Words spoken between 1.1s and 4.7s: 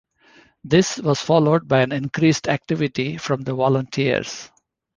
followed by an increased activity from the volunteers.